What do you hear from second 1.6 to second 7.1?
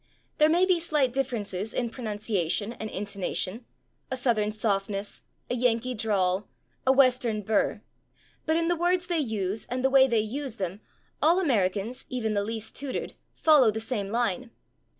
in pronunciation and intonation a Southern softness, a Yankee drawl, a